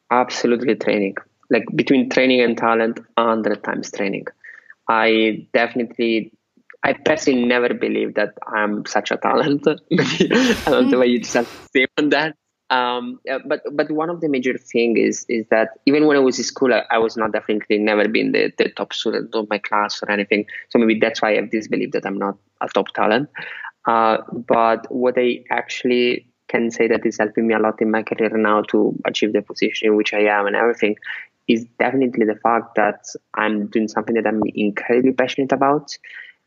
[0.09, 1.15] Absolutely training.
[1.49, 4.27] Like between training and talent, 100 times training.
[4.87, 6.31] I definitely,
[6.81, 9.67] I personally never believed that I'm such a talent.
[9.67, 12.37] I don't know why you just have to say on that.
[12.71, 16.37] Um, but but one of the major thing is is that even when I was
[16.39, 19.57] in school, I, I was not definitely never been the, the top student of my
[19.57, 20.45] class or anything.
[20.69, 23.29] So maybe that's why I have this belief that I'm not a top talent.
[23.85, 28.03] Uh, but what I actually can say that is helping me a lot in my
[28.03, 30.95] career now to achieve the position in which I am and everything
[31.47, 33.03] is definitely the fact that
[33.33, 35.97] I'm doing something that I'm incredibly passionate about,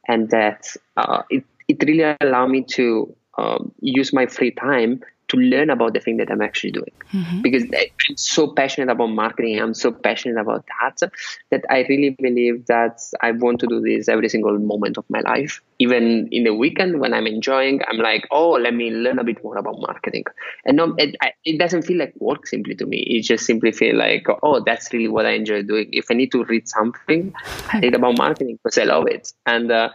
[0.08, 5.02] and that uh, it it really allowed me to um, use my free time
[5.34, 6.92] to learn about the thing that I'm actually doing.
[7.12, 7.42] Mm-hmm.
[7.42, 11.10] Because I'm so passionate about marketing, I'm so passionate about that,
[11.50, 15.20] that I really believe that I want to do this every single moment of my
[15.20, 15.60] life.
[15.78, 19.42] Even in the weekend when I'm enjoying, I'm like, oh, let me learn a bit
[19.42, 20.24] more about marketing.
[20.64, 22.98] And no, it, it doesn't feel like work simply to me.
[22.98, 25.88] It just simply feel like, oh, that's really what I enjoy doing.
[25.92, 27.34] If I need to read something,
[27.72, 29.32] I read about marketing because I love it.
[29.46, 29.90] And uh,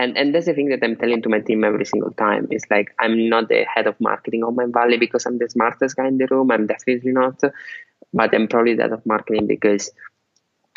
[0.00, 2.48] and and that's the thing that I'm telling to my team every single time.
[2.50, 6.06] It's like I'm not the head of marketing of Mindvalley because I'm the smartest guy
[6.08, 6.50] in the room.
[6.50, 7.40] I'm definitely not,
[8.12, 9.90] but I'm probably the head of marketing because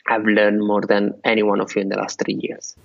[0.07, 2.75] I've learned more than any one of you in the last three years.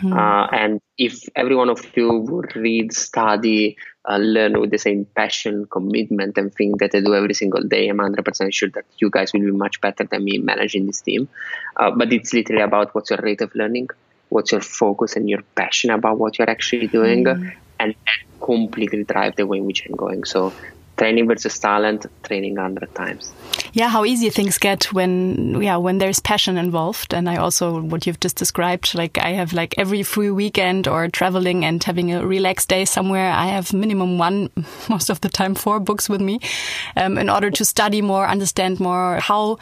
[0.00, 0.12] Hmm.
[0.12, 3.76] Uh, and if every one of you would read, study,
[4.08, 7.88] uh, learn with the same passion, commitment, and thing that I do every single day,
[7.88, 11.28] I'm 100% sure that you guys will be much better than me managing this team.
[11.76, 13.88] Uh, but it's literally about what's your rate of learning
[14.28, 17.52] what's your focus and your passion about what you're actually doing mm.
[17.80, 20.52] and that completely drive the way in which i'm going so
[20.96, 23.32] training versus talent training 100 times
[23.72, 27.14] yeah how easy things get when yeah when there's passion involved.
[27.14, 31.08] And i also what you've just described like i have like every free weekend or
[31.08, 34.50] traveling and having a relaxed day somewhere i have minimum one
[34.88, 36.40] most of the time four books with me
[36.96, 39.58] um, in order to study more understand more how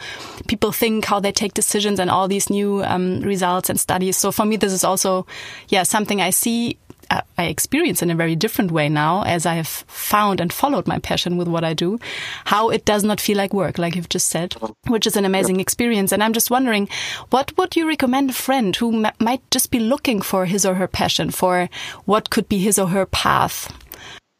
[0.47, 4.17] people think how they take decisions and all these new um, results and studies.
[4.17, 5.25] So for me this is also
[5.69, 6.77] yeah something i see
[7.09, 10.99] I experience in a very different way now as I have found and followed my
[10.99, 11.99] passion with what I do,
[12.45, 14.55] how it does not feel like work, like you've just said,
[14.87, 16.11] which is an amazing experience.
[16.11, 16.89] And I'm just wondering,
[17.29, 20.87] what would you recommend a friend who might just be looking for his or her
[20.87, 21.69] passion, for
[22.05, 23.71] what could be his or her path?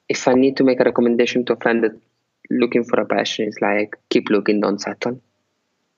[0.10, 1.99] If I need to make a recommendation to a friend that
[2.49, 5.21] looking for a passion is like keep looking, don't settle.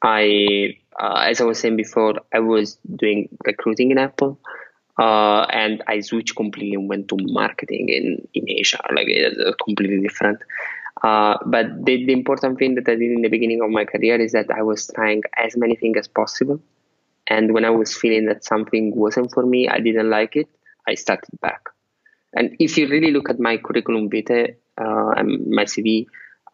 [0.01, 4.39] I, uh, as I was saying before, I was doing recruiting in Apple
[4.99, 8.79] uh, and I switched completely and went to marketing in, in Asia.
[8.93, 10.41] Like it's completely different.
[11.01, 14.19] Uh, but the, the important thing that I did in the beginning of my career
[14.19, 16.59] is that I was trying as many things as possible.
[17.27, 20.49] And when I was feeling that something wasn't for me, I didn't like it,
[20.85, 21.69] I started back.
[22.33, 26.07] And if you really look at my curriculum vitae uh, and my CV,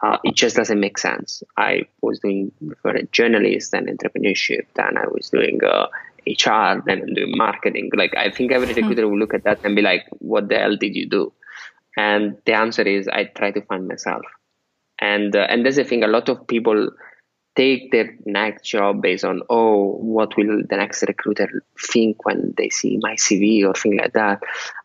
[0.04, 1.42] uh, it just doesn't make sense.
[1.58, 5.88] I was doing for a journalist and entrepreneurship, then I was doing uh,
[6.28, 7.90] HR, then doing marketing.
[7.96, 8.80] Like I think every hmm.
[8.80, 11.34] recruiter will look at that and be like, "What the hell did you do?"
[11.98, 14.26] And the answer is, I try to find myself.
[15.00, 16.04] And uh, and that's the thing.
[16.04, 16.90] A lot of people
[17.56, 22.70] take their next job based on, oh, what will the next recruiter think when they
[22.70, 24.42] see my CV or thing like that.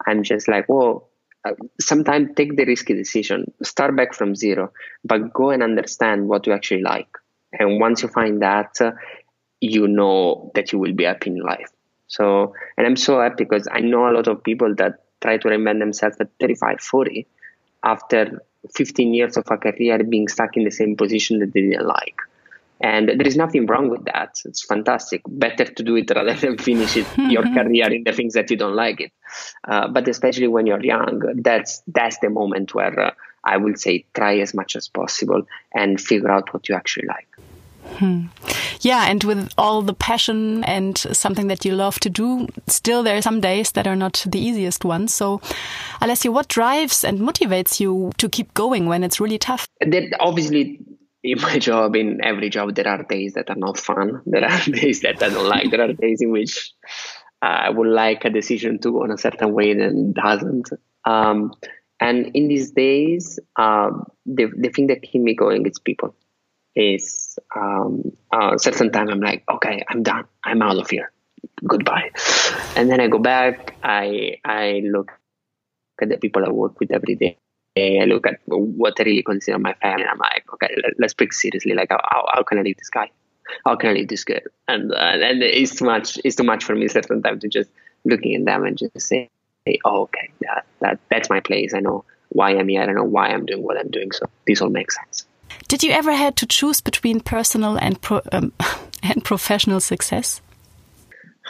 [0.07, 1.09] I'm just like, well,
[1.45, 4.73] uh, sometimes take the risky decision, start back from zero,
[5.05, 7.09] but go and understand what you actually like.
[7.53, 8.93] And once you find that, uh,
[9.61, 11.71] you know that you will be happy in life.
[12.07, 15.49] So, and I'm so happy because I know a lot of people that try to
[15.49, 17.27] reinvent themselves at 35, 40
[17.85, 18.43] after
[18.75, 22.17] 15 years of a career being stuck in the same position that they didn't like.
[22.83, 24.41] And there is nothing wrong with that.
[24.45, 25.21] It's fantastic.
[25.27, 28.57] Better to do it rather than finish it, your career in the things that you
[28.57, 29.13] don't like it.
[29.69, 33.11] Uh, but especially when you're young, that's that's the moment where uh,
[33.45, 35.43] I will say try as much as possible
[35.75, 37.29] and figure out what you actually like.
[37.99, 38.27] Hmm.
[38.81, 43.17] Yeah, and with all the passion and something that you love to do, still there
[43.17, 45.13] are some days that are not the easiest ones.
[45.13, 45.41] So,
[46.01, 49.69] Alessio, what drives and motivates you to keep going when it's really tough?
[49.81, 50.81] That obviously
[51.23, 54.23] in my job, in every job, there are days that are not fun.
[54.25, 55.71] There are days that I don't like.
[55.71, 56.73] There are days in which
[57.43, 60.69] I would like a decision to go in a certain way and doesn't.
[61.05, 61.53] Um,
[61.99, 66.15] and in these days, um, the the thing that keep me going is people
[66.75, 70.25] is um, a certain time I'm like, okay, I'm done.
[70.45, 71.13] I'm out of here.
[71.67, 72.11] Goodbye.
[72.77, 73.77] And then I go back.
[73.83, 75.13] I I look
[76.01, 77.37] at the people I work with every day.
[77.77, 80.05] I look at what I really consider my family.
[80.05, 81.75] I'm like, okay, let's speak seriously.
[81.75, 83.11] Like, how, how can I leave this guy?
[83.65, 84.41] How can I leave this girl?
[84.69, 86.19] And uh, and it's too much.
[86.25, 87.71] It's too much for me certain time to just
[88.05, 89.29] looking at them and just say,
[89.85, 91.75] oh, okay, that that that's my place.
[91.75, 92.83] I know why I'm here.
[92.83, 94.13] I don't know why I'm doing what I'm doing.
[94.13, 95.27] So this all makes sense.
[95.69, 98.53] Did you ever had to choose between personal and pro, um,
[99.03, 100.41] and professional success?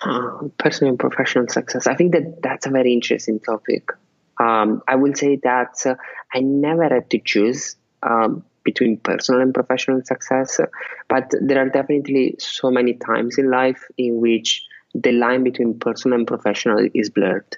[0.02, 1.86] Uh, personal and professional success.
[1.86, 3.90] I think that that's a very interesting topic.
[4.38, 5.96] Um, I will say that uh,
[6.34, 10.60] I never had to choose um, between personal and professional success,
[11.08, 16.18] but there are definitely so many times in life in which the line between personal
[16.18, 17.56] and professional is blurred.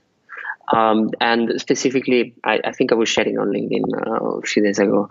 [0.72, 4.78] Um, and specifically, I, I, think I was sharing on LinkedIn uh, a few days
[4.78, 5.08] ago.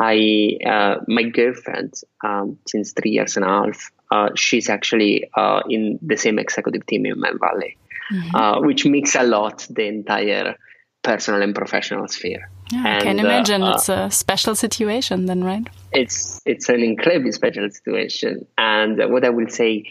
[0.00, 1.92] I uh, my girlfriend
[2.24, 3.92] um, since three years and a half.
[4.10, 7.76] Uh, she's actually uh, in the same executive team in Mindvalley,
[8.10, 8.34] mm-hmm.
[8.34, 10.56] Uh, which makes a lot the entire
[11.02, 12.50] personal and professional sphere.
[12.72, 15.68] Yeah, and, I can imagine it's a special situation then, right?
[15.92, 19.84] It's it's an incredibly special situation, and what I will say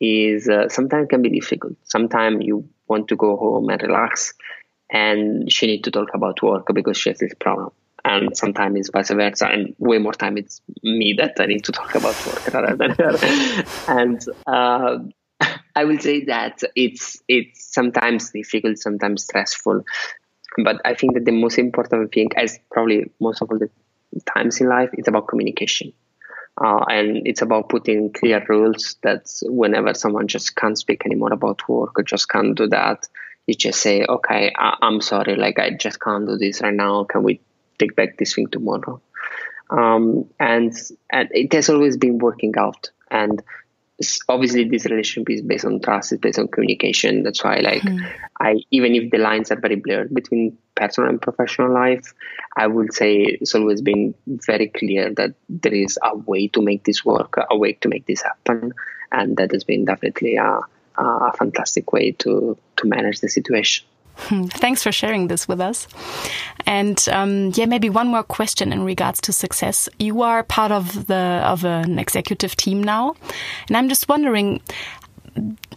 [0.00, 1.74] is sometimes can be difficult.
[1.84, 4.34] Sometimes you want to go home and relax
[4.90, 7.70] and she need to talk about work because she has this problem
[8.04, 11.72] and sometimes it's vice versa and way more time it's me that i need to
[11.72, 14.98] talk about work rather than her and uh,
[15.76, 19.84] i will say that it's it's sometimes difficult sometimes stressful
[20.64, 23.70] but i think that the most important thing as probably most of the
[24.34, 25.92] times in life it's about communication
[26.62, 31.66] uh, and it's about putting clear rules that whenever someone just can't speak anymore about
[31.66, 33.08] work or just can't do that
[33.46, 37.04] you just say, okay, I- am sorry, like I just can't do this right now.
[37.04, 37.40] Can we
[37.78, 39.00] take back this thing tomorrow?
[39.70, 40.74] Um, and
[41.10, 42.90] and it has always been working out.
[43.10, 43.42] And
[44.28, 47.22] obviously, this relationship is based on trust, it's based on communication.
[47.22, 48.00] That's why, like, mm.
[48.40, 52.12] I even if the lines are very blurred between personal and professional life,
[52.56, 56.84] I would say it's always been very clear that there is a way to make
[56.84, 58.72] this work, a way to make this happen,
[59.10, 60.60] and that has been definitely a
[60.96, 63.86] a fantastic way to to manage the situation.
[64.16, 65.88] Hmm, thanks for sharing this with us.
[66.66, 69.88] And um, yeah, maybe one more question in regards to success.
[69.98, 73.14] You are part of the of an executive team now,
[73.68, 74.60] and I'm just wondering,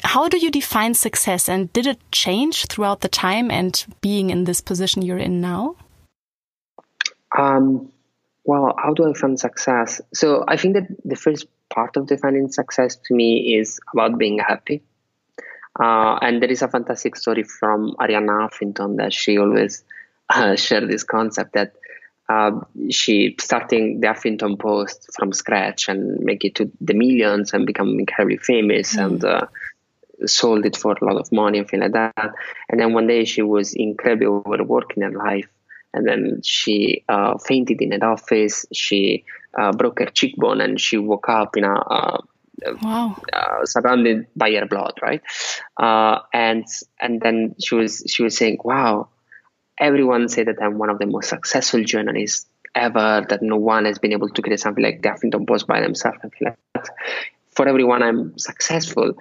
[0.03, 4.43] how do you define success, and did it change throughout the time and being in
[4.43, 5.75] this position you're in now?
[7.37, 7.91] Um,
[8.43, 10.01] well, how do I find success?
[10.13, 14.39] So I think that the first part of defining success to me is about being
[14.39, 14.83] happy.
[15.79, 19.83] Uh, and there is a fantastic story from Arianna Huffington that she always
[20.29, 21.73] uh, shared this concept that
[22.29, 22.51] uh,
[22.89, 27.99] she starting the Huffington Post from scratch and make it to the millions and become
[27.99, 29.05] incredibly famous mm.
[29.05, 29.47] and uh,
[30.25, 32.33] sold it for a lot of money and things like that.
[32.69, 35.47] And then one day she was incredibly overworked in her life.
[35.93, 38.65] And then she uh, fainted in an office.
[38.73, 39.23] She
[39.57, 42.19] uh, broke her cheekbone and she woke up in a
[42.81, 43.21] wow.
[43.33, 45.21] uh, surrounded by her blood, right?
[45.77, 46.65] Uh, and
[46.99, 49.09] and then she was she was saying, "Wow,
[49.79, 53.25] everyone say that I'm one of the most successful journalists ever.
[53.29, 56.17] That no one has been able to create something like the Huffington Post by themselves.
[56.21, 56.89] And like that.
[57.55, 59.13] For everyone, I'm successful."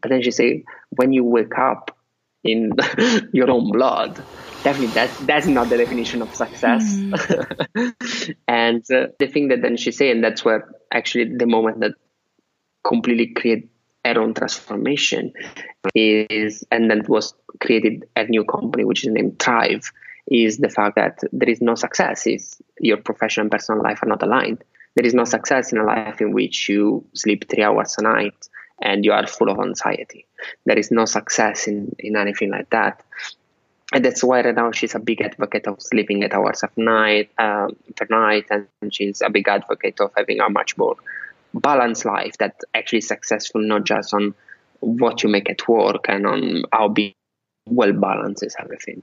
[0.00, 1.96] But then she said, "When you wake up
[2.44, 2.72] in
[3.32, 4.22] your own blood."
[4.62, 6.84] Definitely, that that's not the definition of success.
[6.84, 7.94] Mm.
[8.48, 11.94] and uh, the thing that then she said, and that's where actually the moment that
[12.84, 13.68] completely create
[14.04, 15.32] own transformation
[15.94, 19.92] is and then was created a new company which is named thrive
[20.26, 24.08] is the fact that there is no success if your professional and personal life are
[24.08, 24.62] not aligned.
[24.94, 28.48] There is no success in a life in which you sleep three hours a night
[28.80, 30.26] and you are full of anxiety.
[30.64, 33.02] There is no success in, in anything like that.
[33.94, 37.30] And that's why right now she's a big advocate of sleeping eight hours of night
[37.38, 40.96] um, per night and she's a big advocate of having a much more
[41.54, 44.34] balanced life that actually successful not just on
[44.80, 47.14] what you make at work and on how be
[47.66, 49.02] well balanced is everything.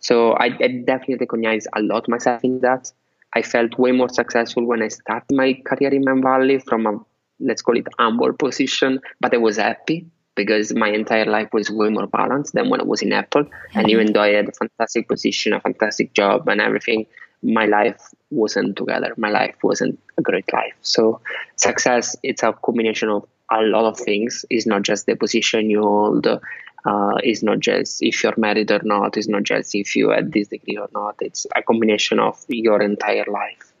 [0.00, 2.90] So I, I definitely recognize a lot myself in that.
[3.34, 6.98] I felt way more successful when I started my career in Mindvalley from a
[7.40, 11.88] let's call it humble position, but I was happy because my entire life was way
[11.90, 13.44] more balanced than when I was in Apple.
[13.44, 13.78] Mm-hmm.
[13.78, 17.06] And even though I had a fantastic position, a fantastic job, and everything,
[17.42, 19.14] my life wasn't together.
[19.16, 20.74] My life wasn't a great life.
[20.82, 21.20] So
[21.56, 24.44] success, it's a combination of a lot of things.
[24.48, 26.26] It's not just the position you hold.
[26.26, 29.16] Uh, it's not just if you're married or not.
[29.16, 31.16] It's not just if you had this degree or not.
[31.20, 33.72] It's a combination of your entire life.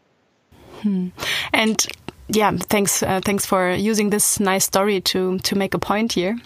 [0.82, 1.08] Hmm.
[1.52, 1.84] And
[2.28, 3.02] yeah, thanks.
[3.02, 6.36] Uh, thanks for using this nice story to to make a point here.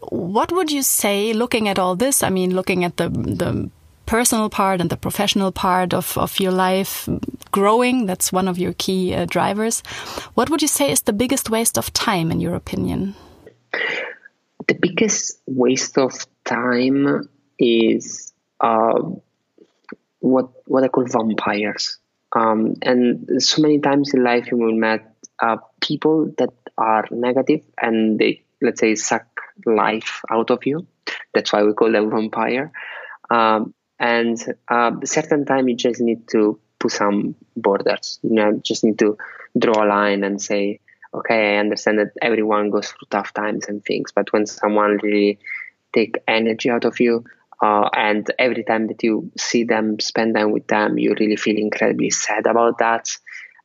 [0.00, 2.22] What would you say, looking at all this?
[2.22, 3.70] I mean, looking at the the
[4.06, 7.08] personal part and the professional part of, of your life
[7.50, 9.82] growing, that's one of your key uh, drivers.
[10.34, 13.14] What would you say is the biggest waste of time, in your opinion?
[14.68, 16.12] The biggest waste of
[16.44, 17.28] time
[17.58, 19.00] is uh,
[20.20, 21.98] what what I call vampires.
[22.34, 25.00] Um, and so many times in life you will meet
[25.40, 29.26] uh, people that are negative and they let's say suck
[29.64, 30.86] life out of you.
[31.32, 32.72] That's why we call them vampire.
[33.30, 34.38] Um, and
[34.68, 38.18] uh, certain time you just need to put some borders.
[38.22, 39.16] You know just need to
[39.58, 40.80] draw a line and say
[41.14, 45.38] okay i understand that everyone goes through tough times and things but when someone really
[45.94, 47.24] take energy out of you
[47.62, 51.56] uh, and every time that you see them spend time with them you really feel
[51.56, 53.08] incredibly sad about that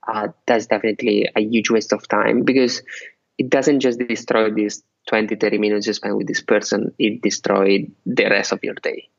[0.07, 2.81] uh, that's definitely a huge waste of time because
[3.37, 7.91] it doesn't just destroy these 20 30 minutes you spend with this person it destroyed
[8.05, 9.09] the rest of your day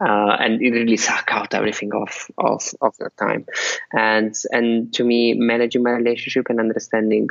[0.00, 3.46] uh, and it really suck out everything of, of of your time.
[3.92, 7.28] And and to me, managing my relationship and understanding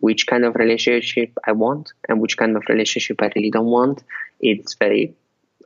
[0.00, 4.02] which kind of relationship I want and which kind of relationship I really don't want,
[4.40, 5.14] it's very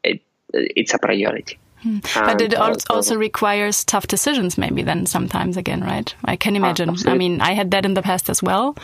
[0.05, 0.21] it,
[0.53, 1.59] it's a priority.
[1.83, 1.99] Hmm.
[2.15, 6.15] But it also requires tough decisions, maybe then sometimes again, right?
[6.25, 6.91] I can ah, imagine.
[6.91, 8.77] Uh, I mean, I had that in the past as well,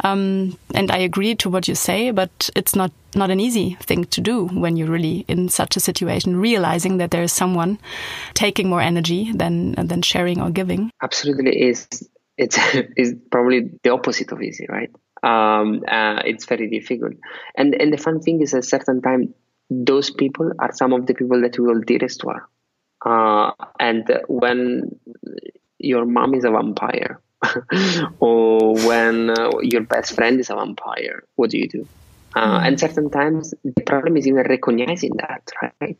[0.00, 2.10] um, and I agree to what you say.
[2.10, 5.80] But it's not not an easy thing to do when you're really in such a
[5.80, 7.78] situation, realizing that there is someone
[8.34, 10.90] taking more energy than than sharing or giving.
[11.02, 11.88] Absolutely, is
[12.36, 12.58] it's
[12.96, 14.90] is probably the opposite of easy, right?
[15.22, 17.14] Um, uh, it's very difficult,
[17.56, 19.34] and and the fun thing is, at a certain time,
[19.70, 22.48] those people are some of the people that we will dearest to her.
[23.04, 24.98] Uh, and when
[25.78, 27.20] your mom is a vampire,
[28.20, 31.86] or when uh, your best friend is a vampire, what do you do?
[32.34, 32.66] Uh, hmm.
[32.66, 35.50] and certain times the problem is even recognizing that,
[35.80, 35.98] right?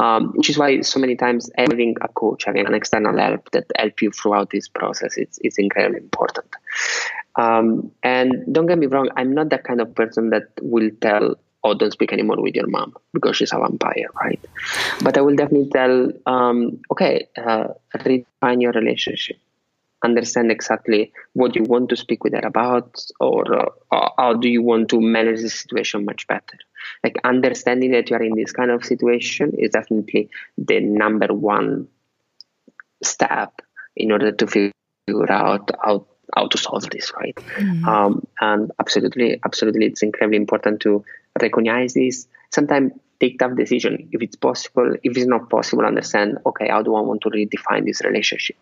[0.00, 3.66] Um, which is why so many times having a coach, having an external help that
[3.76, 6.46] help you throughout this process, it's, it's incredibly important.
[7.34, 11.34] Um, and don't get me wrong, I'm not that kind of person that will tell
[11.64, 14.40] oh, don't speak anymore with your mom because she's a vampire, right?
[15.02, 19.36] But I will definitely tell, um, okay, uh, redefine your relationship.
[20.04, 24.62] Understand exactly what you want to speak with her about, or uh, how do you
[24.62, 26.58] want to manage the situation much better.
[27.02, 31.88] Like understanding that you are in this kind of situation is definitely the number one
[33.02, 33.60] step
[33.96, 36.06] in order to figure out how
[36.36, 37.34] how to solve this, right?
[37.34, 37.88] Mm-hmm.
[37.88, 41.04] Um, and absolutely, absolutely, it's incredibly important to
[41.42, 42.26] recognize this.
[42.50, 44.94] Sometimes take tough decision if it's possible.
[45.02, 46.38] If it's not possible, understand.
[46.46, 48.56] Okay, how do I want to redefine this relationship?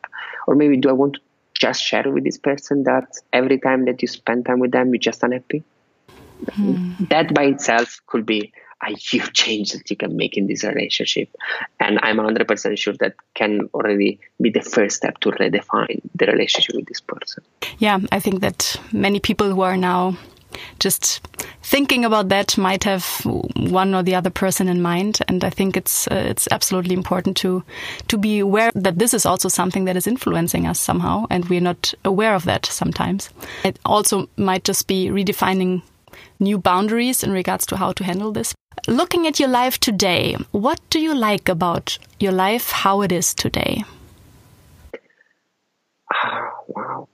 [0.46, 1.20] Or maybe do I want to
[1.54, 5.00] just share with this person that every time that you spend time with them, you're
[5.00, 5.64] just unhappy?
[6.44, 7.04] Mm-hmm.
[7.06, 8.52] That by itself could be
[8.82, 11.34] a huge change that you can make in this relationship.
[11.80, 16.76] And I'm 100% sure that can already be the first step to redefine the relationship
[16.76, 17.42] with this person.
[17.78, 20.18] Yeah, I think that many people who are now
[20.78, 21.20] just
[21.62, 23.04] thinking about that might have
[23.56, 27.36] one or the other person in mind and i think it's uh, it's absolutely important
[27.36, 27.62] to
[28.08, 31.60] to be aware that this is also something that is influencing us somehow and we're
[31.60, 33.30] not aware of that sometimes.
[33.64, 35.82] It also might just be redefining
[36.38, 38.54] new boundaries in regards to how to handle this.
[38.86, 43.34] Looking at your life today what do you like about your life how it is
[43.34, 43.84] today?
[46.68, 47.08] Wow.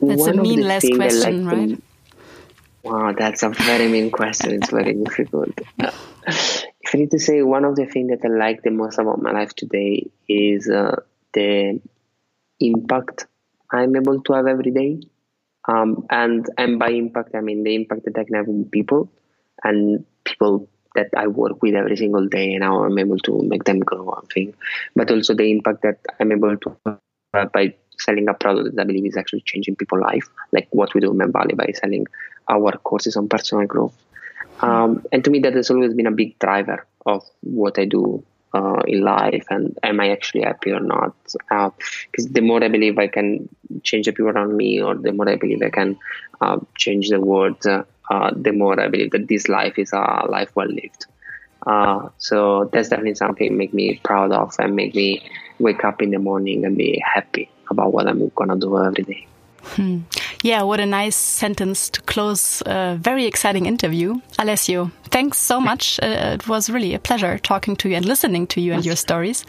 [0.00, 1.82] That's One a meaningless question like right
[2.82, 4.52] Wow, that's a very mean question.
[4.54, 5.60] It's very difficult.
[5.78, 9.22] if I need to say one of the things that I like the most about
[9.22, 10.96] my life today is uh,
[11.32, 11.80] the
[12.58, 13.26] impact
[13.70, 15.00] I'm able to have every day.
[15.66, 19.12] Um, and and by impact, I mean the impact that I can have on people
[19.62, 23.62] and people that I work with every single day, and how I'm able to make
[23.64, 24.10] them grow.
[24.10, 24.56] I think,
[24.96, 27.74] but also the impact that I'm able to have by
[28.04, 31.10] selling a product that I believe is actually changing people's life, like what we do
[31.10, 32.06] in Mindvalley by selling
[32.48, 33.96] our courses on personal growth.
[34.60, 38.24] Um, and to me, that has always been a big driver of what I do
[38.54, 41.14] uh, in life and am I actually happy or not?
[41.24, 43.48] Because uh, the more I believe I can
[43.82, 45.98] change the people around me, or the more I believe I can
[46.40, 50.50] uh, change the world, uh, the more I believe that this life is a life
[50.54, 51.06] well lived.
[51.66, 55.22] Uh, so that's definitely something make me proud of and make me
[55.60, 59.26] wake up in the morning and be happy about what I'm gonna do every day.
[59.64, 60.00] Hmm.
[60.42, 64.20] Yeah, what a nice sentence to close a very exciting interview.
[64.38, 66.00] Alessio, thanks so much.
[66.02, 68.96] Uh, it was really a pleasure talking to you and listening to you and your
[68.96, 69.46] stories.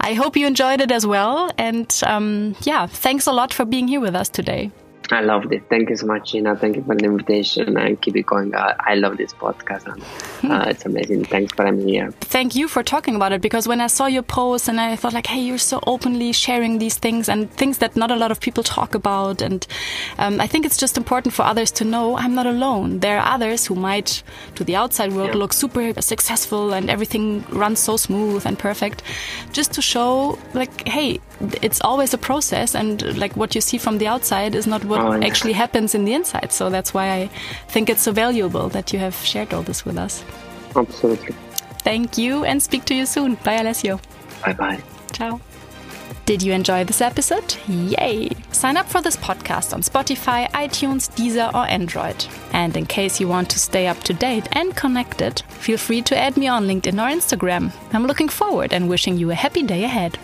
[0.00, 1.50] I hope you enjoyed it as well.
[1.56, 4.70] And um, yeah, thanks a lot for being here with us today.
[5.10, 5.62] I loved it.
[5.68, 6.56] Thank you so much, Gina.
[6.56, 8.54] Thank you for the invitation and keep it going.
[8.54, 11.24] Uh, I love this podcast and uh, it's amazing.
[11.24, 12.10] Thanks for having me here.
[12.20, 15.12] Thank you for talking about it because when I saw your post and I thought
[15.12, 18.40] like, hey, you're so openly sharing these things and things that not a lot of
[18.40, 19.42] people talk about.
[19.42, 19.66] And
[20.18, 23.00] um, I think it's just important for others to know I'm not alone.
[23.00, 24.22] There are others who might,
[24.54, 25.36] to the outside world, yeah.
[25.36, 29.02] look super successful and everything runs so smooth and perfect.
[29.52, 31.20] Just to show like, hey,
[31.62, 35.00] it's always a process and like what you see from the outside is not what
[35.00, 35.26] oh, yeah.
[35.26, 37.26] actually happens in the inside so that's why i
[37.68, 40.24] think it's so valuable that you have shared all this with us
[40.76, 41.34] absolutely
[41.80, 44.00] thank you and speak to you soon bye alessio
[44.44, 44.80] bye bye
[45.12, 45.40] ciao
[46.26, 47.54] did you enjoy this episode?
[47.68, 48.30] Yay!
[48.50, 52.24] Sign up for this podcast on Spotify, iTunes, Deezer, or Android.
[52.54, 56.16] And in case you want to stay up to date and connected, feel free to
[56.18, 57.72] add me on LinkedIn or Instagram.
[57.92, 60.18] I'm looking forward and wishing you a happy day ahead.